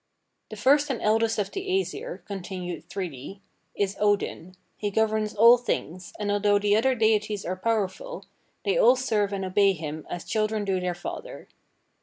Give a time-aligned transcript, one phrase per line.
[0.49, 3.39] "The first and eldest of the Æsir," continued Thridi,
[3.75, 4.55] "is Odin.
[4.75, 8.25] He governs all things, and, although the other deities are powerful,
[8.65, 11.47] they all serve and obey him as children do their father.